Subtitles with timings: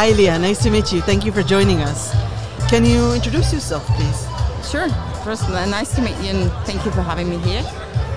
[0.00, 0.40] Hi, Liya.
[0.40, 1.02] Nice to meet you.
[1.02, 2.10] Thank you for joining us.
[2.70, 4.20] Can you introduce yourself, please?
[4.66, 4.88] Sure.
[5.24, 7.62] First, nice to meet you and thank you for having me here.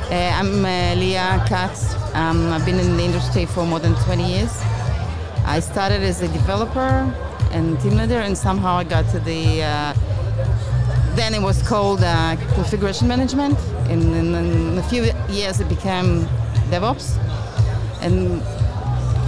[0.10, 1.94] Uh, I'm uh, Liya Katz.
[2.16, 4.62] Um, I've been in the industry for more than 20 years.
[5.46, 7.14] I started as a developer
[7.52, 9.64] and team leader, and somehow I got to the.
[9.64, 9.94] Uh,
[11.16, 13.60] then it was called uh, configuration management.
[13.90, 16.28] And in, in a few years, it became
[16.72, 17.18] DevOps.
[18.00, 18.42] And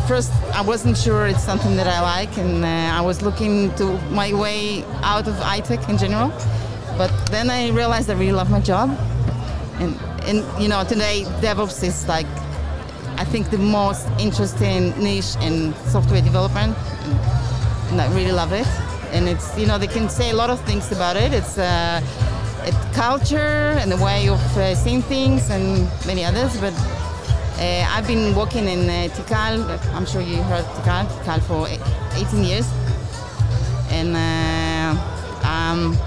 [0.07, 3.97] first, I wasn't sure it's something that I like, and uh, I was looking to
[4.11, 6.29] my way out of iTech in general.
[6.97, 8.89] But then I realized I really love my job,
[9.79, 12.27] and and you know today DevOps is like
[13.17, 16.77] I think the most interesting niche in software development,
[17.89, 18.67] and I really love it.
[19.11, 21.33] And it's you know they can say a lot of things about it.
[21.33, 22.01] It's uh,
[22.63, 26.73] it's culture and the way of uh, seeing things and many others, but.
[27.57, 29.63] Uh, I've been working in uh, Tikal,
[29.93, 31.67] I'm sure you heard Tikal, Tikal for
[32.19, 32.67] 18 years.
[33.89, 35.97] And uh, um,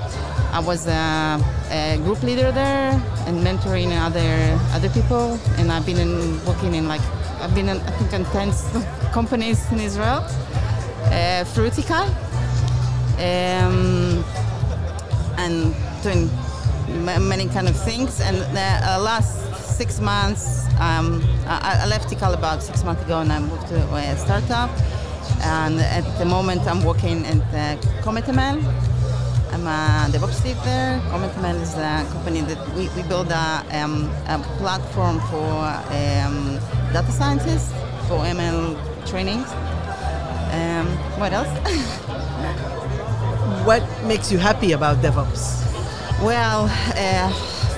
[0.53, 2.93] I was a, a, group leader there
[3.27, 5.39] and mentoring other other people.
[5.57, 7.01] And I've been in, working in like,
[7.41, 8.53] I've been in, I think in 10
[9.13, 10.27] companies in Israel
[11.05, 12.09] uh, through Tikal.
[13.17, 14.23] Um,
[15.39, 16.29] and doing
[17.27, 18.21] many kind of things.
[18.21, 19.48] And uh, last
[19.79, 23.77] six months, um, I, I, left Tikal about six months ago and I moved to
[23.95, 24.71] a startup.
[25.45, 28.57] And at the moment, I'm working at uh, CometML.
[29.53, 30.99] I'm a DevOps lead there.
[31.13, 35.53] CometML is a company that we, we build a, um, a platform for
[35.95, 36.59] um,
[36.93, 37.71] data scientists
[38.09, 38.75] for ML
[39.09, 39.47] trainings.
[40.59, 40.87] Um,
[41.21, 41.47] what else?
[43.65, 45.63] what makes you happy about DevOps?
[46.21, 47.31] Well, uh,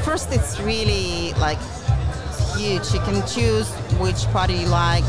[0.03, 1.59] first, it's really like
[2.61, 5.05] You can choose which party you like,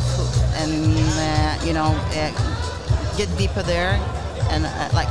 [0.55, 3.99] and uh, you know, uh, get deeper there.
[4.51, 5.09] And uh, like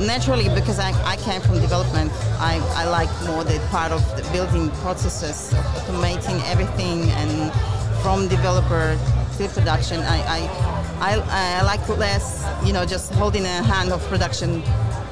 [0.00, 4.22] naturally, because I, I came from development, I, I like more the part of the
[4.32, 7.52] building processes, of automating everything, and
[8.00, 8.98] from developer
[9.36, 10.00] to production.
[10.00, 14.62] I, I I, I like less, you know, just holding a hand of production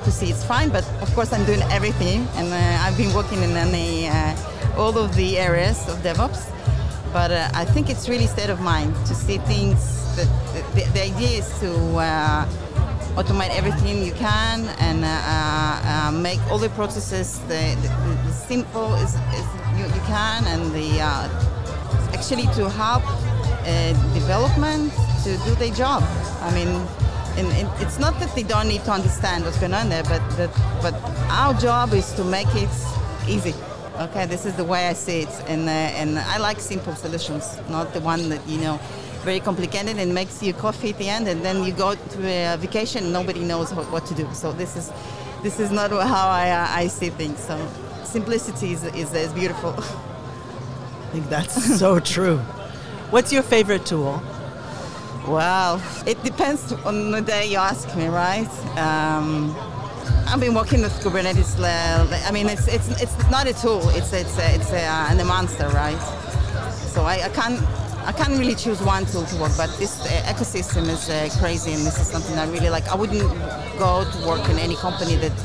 [0.04, 0.70] to see it's fine.
[0.70, 4.98] But of course, I'm doing everything, and uh, I've been working in a, uh, all
[4.98, 6.50] of the areas of DevOps.
[7.12, 9.78] But uh, I think it's really state of mind to see things.
[10.16, 10.28] That
[10.74, 12.46] the, the idea is to uh,
[13.14, 17.88] automate everything you can and uh, uh, make all the processes the, the,
[18.26, 19.46] the simple as, as
[19.78, 21.00] you, you, can, and the
[22.14, 23.02] actually to help
[24.14, 24.92] development
[25.24, 26.02] to do their job.
[26.42, 26.68] I mean,
[27.36, 30.50] and, it's not that they don't need to understand what's going on there, but that,
[30.82, 30.94] but
[31.30, 32.70] our job is to make it
[33.28, 33.54] easy.
[33.96, 37.60] Okay, this is the way I see it, and uh, and I like simple solutions,
[37.70, 38.80] not the one that you know,
[39.22, 42.56] very complicated and makes you coffee at the end, and then you go to a
[42.56, 44.28] vacation, and nobody knows what, what to do.
[44.32, 44.90] So this is
[45.44, 47.38] this is not how I uh, I see things.
[47.38, 47.56] So
[48.02, 49.70] simplicity is, is, is beautiful.
[49.78, 52.38] I think that's so true.
[53.10, 54.20] What's your favorite tool?
[55.28, 58.50] Well, it depends on the day you ask me, right?
[58.76, 59.54] Um,
[60.34, 61.54] I've been working with Kubernetes.
[61.62, 63.88] I mean, it's it's it's not a tool.
[63.90, 65.96] It's it's a, it's a, uh, a monster, right?
[66.92, 67.62] So I, I can't
[68.04, 71.70] I can't really choose one tool to work, but this uh, ecosystem is uh, crazy,
[71.70, 72.88] and this is something I really like.
[72.88, 73.22] I wouldn't
[73.78, 75.36] go to work in any company that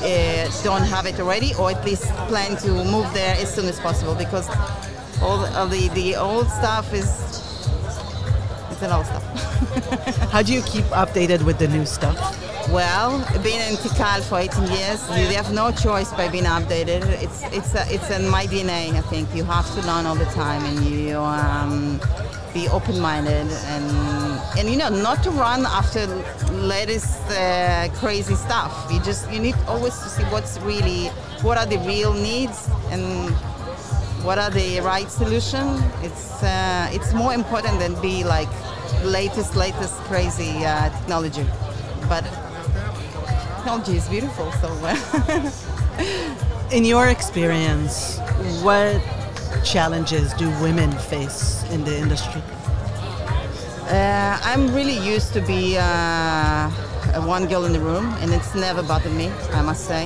[0.00, 3.78] uh, don't have it already, or at least plan to move there as soon as
[3.80, 4.48] possible, because
[5.20, 7.10] all the, the old stuff is
[8.70, 9.24] it's an old stuff.
[10.32, 12.35] How do you keep updated with the new stuff?
[12.76, 17.04] Well, being in Tikal for 18 years, you have no choice by being updated.
[17.24, 18.92] It's it's a, it's in my DNA.
[18.92, 21.98] I think you have to learn all the time, and you um,
[22.52, 23.86] be open-minded, and
[24.58, 26.04] and you know not to run after
[26.52, 28.70] latest uh, crazy stuff.
[28.92, 31.06] You just you need always to see what's really
[31.40, 33.30] what are the real needs and
[34.22, 35.66] what are the right solution.
[36.02, 38.52] It's uh, it's more important than be like
[39.02, 41.46] latest latest crazy uh, technology,
[42.06, 42.45] but
[43.66, 44.52] technology is beautiful.
[44.62, 44.68] So,
[46.76, 48.20] in your experience,
[48.62, 49.02] what
[49.64, 52.42] challenges do women face in the industry?
[53.90, 56.70] Uh, I'm really used to be uh,
[57.26, 59.32] one girl in the room, and it's never bothered me.
[59.52, 60.04] I must say.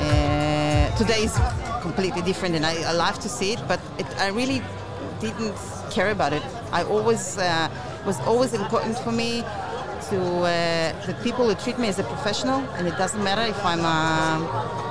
[0.00, 1.38] Uh, today is
[1.80, 3.60] completely different, and I, I love to see it.
[3.68, 4.60] But it, I really
[5.20, 5.54] didn't
[5.92, 6.42] care about it.
[6.72, 7.68] I always uh,
[8.04, 9.44] was always important for me
[10.10, 13.64] to uh, the people who treat me as a professional, and it doesn't matter if
[13.64, 14.88] I'm a,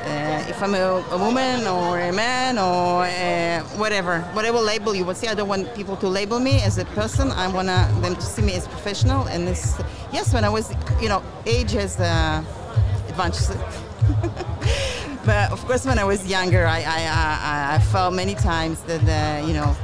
[0.00, 5.04] Uh, if I'm a, a, woman or a man or uh, whatever, whatever label you
[5.04, 7.30] would see, I don't want people to label me as a person.
[7.30, 7.68] I want
[8.02, 9.28] them to see me as professional.
[9.28, 9.80] And this,
[10.10, 12.42] yes, when I was, you know, age has uh,
[13.08, 13.50] advantages.
[15.26, 19.04] but of course, when I was younger, I, I, I, I felt many times that,
[19.06, 19.76] uh, you know,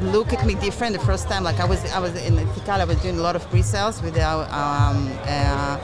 [0.00, 1.44] look at me different the first time.
[1.44, 4.18] Like I was, I was in Tikal, I was doing a lot of pre-sales with
[4.18, 5.78] our um, uh,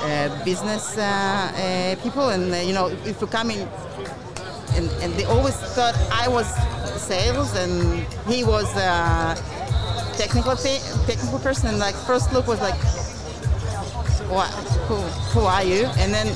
[0.00, 3.68] uh, business uh, uh, people, and you know, if you come in,
[4.76, 6.46] and, and, they always thought I was
[7.00, 8.72] sales and he was
[10.16, 11.70] technical technical person.
[11.70, 12.78] And like first look was like,
[14.30, 14.48] what?
[14.86, 14.96] Who,
[15.32, 15.86] who are you?
[15.98, 16.28] And then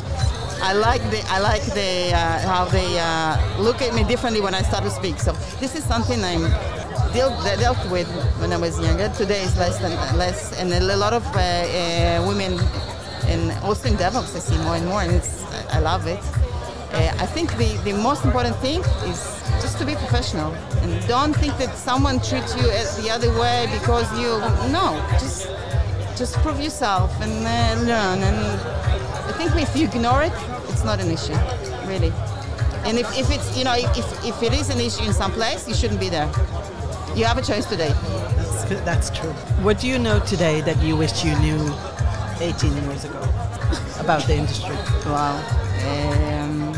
[0.62, 4.54] I like the I like the uh, how they uh, look at me differently when
[4.54, 5.18] I start to speak.
[5.18, 6.44] So this is something I'm
[7.12, 8.08] dealt, dealt with
[8.40, 9.08] when I was younger.
[9.10, 12.58] Today is less than less, and a lot of uh, uh women,
[13.26, 16.20] and also in DevOps, I see more and more, and it's I love it.
[16.92, 18.80] Uh, I think the, the most important thing
[19.10, 19.20] is
[19.62, 22.64] just to be professional and don't think that someone treats you
[23.02, 24.28] the other way because you
[24.70, 25.48] no just
[26.18, 28.38] just prove yourself and uh, learn and
[29.30, 30.34] I think if you ignore it
[30.72, 31.36] it's not an issue,
[31.86, 32.12] really.
[32.84, 35.68] And if, if it's, you know, if, if it is an issue in some place,
[35.68, 36.26] you shouldn't be there.
[37.14, 37.92] You have a choice today.
[38.36, 39.32] That's, that's true.
[39.62, 41.60] What do you know today that you wish you knew
[42.40, 43.20] 18 years ago
[44.00, 44.74] about the industry?
[45.04, 45.36] Wow.
[45.84, 46.74] Um,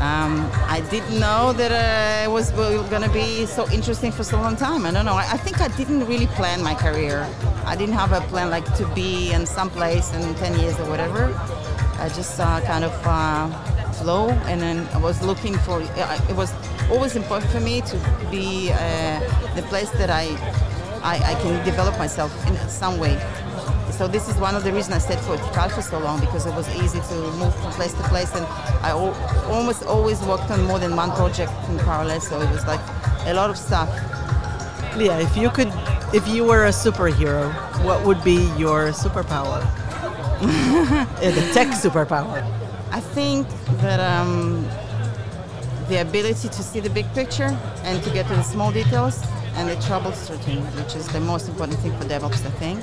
[0.00, 4.40] um, I didn't know that uh, it was going to be so interesting for so
[4.40, 4.86] long time.
[4.86, 5.14] I don't know.
[5.14, 7.28] I, I, think I didn't really plan my career.
[7.66, 10.88] I didn't have a plan like to be in some place in 10 years or
[10.88, 11.26] whatever.
[11.98, 13.48] I just uh, kind of uh,
[13.92, 15.82] flow, and then I was looking for.
[15.82, 16.52] It was
[16.90, 17.96] always important for me to
[18.30, 19.20] be uh,
[19.54, 20.24] the place that I,
[21.02, 23.18] I, I can develop myself in some way.
[23.92, 26.46] So this is one of the reasons I stayed for Tikal for so long because
[26.46, 28.44] it was easy to move from place to place, and
[28.82, 29.14] I al-
[29.48, 32.20] almost always worked on more than one project in parallel.
[32.20, 32.80] So it was like
[33.26, 33.88] a lot of stuff.
[34.96, 35.72] Liya, if you could,
[36.12, 37.52] if you were a superhero,
[37.84, 39.62] what would be your superpower?
[41.20, 42.42] the tech superpower?
[42.90, 43.46] I think
[43.80, 44.66] that um,
[45.88, 49.22] the ability to see the big picture and to get to the small details
[49.56, 52.80] and the troubleshooting, which is the most important thing for DevOps, I think.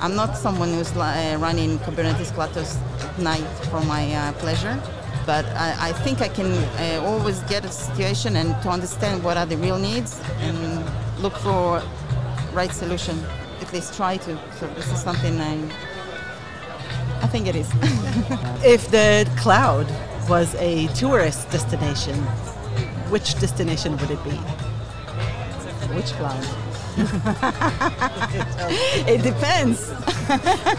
[0.00, 4.80] I'm not someone who's uh, running Kubernetes clusters at night for my uh, pleasure,
[5.26, 9.36] but I, I, think I can uh, always get a situation and to understand what
[9.36, 10.84] are the real needs and
[11.22, 11.82] look for
[12.52, 13.22] right solution.
[13.60, 14.38] At least try to.
[14.58, 15.58] So this is something I
[17.22, 17.68] I think it is.
[18.64, 19.86] if the cloud
[20.30, 22.14] was a tourist destination,
[23.10, 24.30] which destination would it be?
[25.90, 26.46] Which cloud?
[29.08, 29.88] it depends.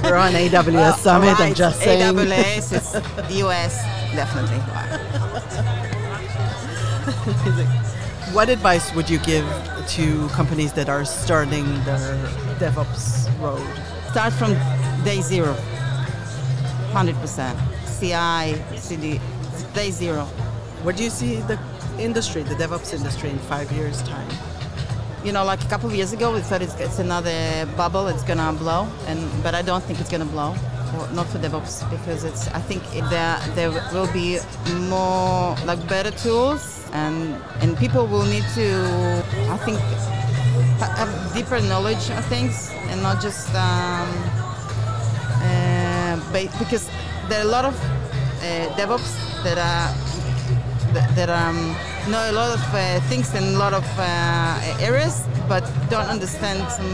[0.03, 1.49] We're on AWS well, Summit, right.
[1.49, 2.15] I'm just saying.
[2.15, 3.75] AWS is the US,
[4.15, 4.57] definitely.
[8.33, 9.45] what advice would you give
[9.89, 12.15] to companies that are starting their
[12.57, 13.67] DevOps road?
[14.11, 14.53] Start from
[15.03, 15.53] day zero
[16.93, 17.71] 100%.
[18.01, 19.21] CI, CD,
[19.73, 20.25] day zero.
[20.83, 21.59] Where do you see the
[21.99, 24.29] industry, the DevOps industry, in five years' time?
[25.23, 28.23] You know, like a couple of years ago, we thought it's, it's another bubble, it's
[28.23, 30.53] gonna blow, and but I don't think it's gonna blow.
[30.91, 32.47] For, not for DevOps because it's.
[32.49, 34.39] I think there there will be
[34.89, 39.23] more like better tools, and and people will need to.
[39.49, 39.79] I think
[40.99, 43.53] have deeper knowledge of things and not just.
[43.55, 44.41] Um,
[46.59, 46.89] because
[47.29, 50.11] there are a lot of uh, DevOps that are
[51.15, 51.75] that um,
[52.09, 56.59] know a lot of uh, things in a lot of uh, areas, but don't understand
[56.71, 56.91] some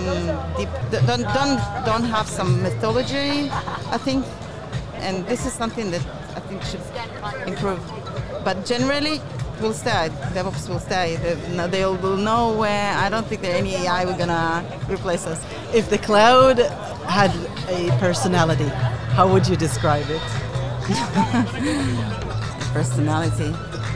[0.58, 0.70] deep,
[1.06, 3.50] don't don't don't have some methodology.
[3.92, 4.25] I think,
[4.96, 6.82] and this is something that I think should
[7.48, 7.80] improve.
[8.44, 9.22] But generally,
[9.62, 10.10] will stay.
[10.34, 11.18] DevOps will stay.
[11.72, 12.94] They will know where.
[12.94, 15.44] I don't think that any AI will gonna replace us.
[15.74, 16.60] If the cloud
[17.08, 17.32] had
[17.70, 18.70] a personality,
[19.16, 20.22] how would you describe it?
[22.74, 23.51] personality.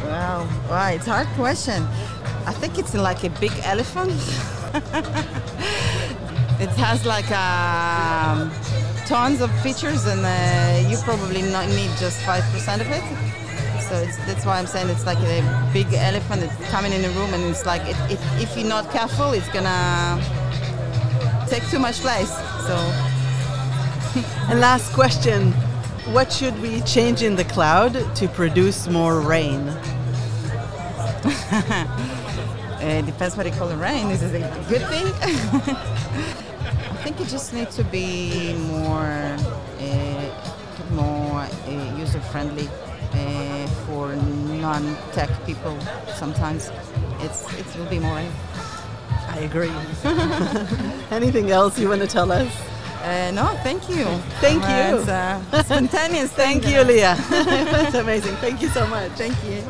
[0.06, 1.84] Wow, wow, it's a hard question.
[2.46, 4.12] I think it's like a big elephant.
[6.60, 8.52] it has like um,
[9.06, 13.04] tons of features, and uh, you probably not need just five percent of it.
[13.88, 17.34] So that's why I'm saying it's like a big elephant that's coming in the room,
[17.34, 20.20] and it's like it, it, if you're not careful, it's gonna
[21.48, 22.32] take too much place.
[22.68, 22.76] So.
[24.50, 25.54] and last question
[26.08, 29.68] what should we change in the cloud to produce more rain?
[32.82, 34.10] it depends what you call it rain.
[34.12, 34.40] Is a
[34.70, 35.06] good thing.
[36.92, 39.38] I think it just needs to be more,
[39.80, 40.32] uh,
[40.92, 42.70] more uh, user friendly.
[43.14, 45.78] uh, for non-tech people.
[46.16, 46.72] Sometimes
[47.20, 48.24] it's it will be more.
[49.28, 49.72] I agree.
[51.12, 52.71] Anything else you want to tell us?
[53.04, 54.06] Uh, no, thank you.
[54.40, 55.00] Thank you.
[55.00, 56.32] It's uh, spontaneous.
[56.44, 57.18] Thank you, Liya.
[57.30, 58.36] That's amazing.
[58.36, 59.12] Thank you so much.
[59.14, 59.64] Thank you.